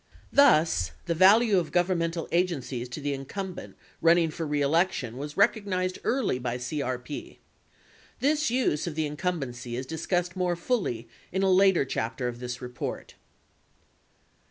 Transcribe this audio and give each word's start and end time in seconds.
33 0.33 0.35
Thus, 0.35 0.91
the 1.05 1.13
value 1.13 1.59
of 1.59 1.71
governmental 1.71 2.27
agencies 2.31 2.89
to 2.89 2.99
the 2.99 3.13
incumbent 3.13 3.75
running 4.01 4.31
for 4.31 4.47
reelection 4.47 5.15
was 5.15 5.37
recognized 5.37 5.99
early 6.03 6.39
by 6.39 6.57
CRP. 6.57 7.37
This 8.19 8.49
use 8.49 8.87
of 8.87 8.95
the 8.95 9.07
incum 9.07 9.43
bency 9.43 9.77
is 9.77 9.85
discussed 9.85 10.35
more 10.35 10.55
fully 10.55 11.07
in 11.31 11.43
a 11.43 11.51
later 11.51 11.85
chapter 11.85 12.27
of 12.27 12.39
this 12.39 12.63
report. 12.63 13.13